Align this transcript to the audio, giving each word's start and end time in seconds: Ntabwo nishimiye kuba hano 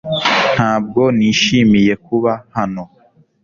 Ntabwo 0.53 1.01
nishimiye 1.17 1.93
kuba 2.05 2.31
hano 2.55 2.83